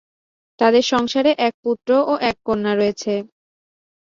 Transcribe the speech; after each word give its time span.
তাঁদের 0.59 0.85
সংসারে 0.91 1.31
এক 1.47 1.53
পুত্র 1.63 1.89
ও 2.07 2.23
এক 2.29 2.37
কন্যা 2.45 2.73
রয়েছে। 2.75 3.13